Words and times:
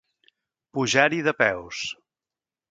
Pujar-hi 0.77 1.21
de 1.29 1.35
peus. 1.43 1.85